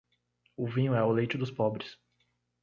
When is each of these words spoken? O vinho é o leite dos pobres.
O 0.57 0.65
vinho 0.67 0.95
é 0.95 1.03
o 1.03 1.11
leite 1.11 1.37
dos 1.37 1.51
pobres. 1.51 1.95